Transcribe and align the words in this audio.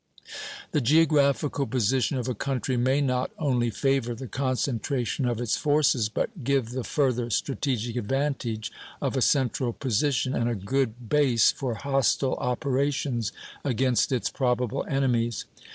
The 0.71 0.81
geographical 0.81 1.67
position 1.67 2.17
of 2.17 2.27
a 2.27 2.33
country 2.33 2.75
may 2.75 3.01
not 3.01 3.29
only 3.37 3.69
favor 3.69 4.15
the 4.15 4.25
concentration 4.27 5.27
of 5.27 5.39
its 5.39 5.55
forces, 5.57 6.09
but 6.09 6.43
give 6.43 6.71
the 6.71 6.83
further 6.83 7.29
strategic 7.29 7.95
advantage 7.95 8.71
of 8.99 9.15
a 9.15 9.21
central 9.21 9.73
position 9.73 10.33
and 10.33 10.49
a 10.49 10.55
good 10.55 11.07
base 11.07 11.51
for 11.51 11.75
hostile 11.75 12.33
operations 12.37 13.31
against 13.63 14.11
its 14.11 14.31
probable 14.31 14.83
enemies. 14.89 15.45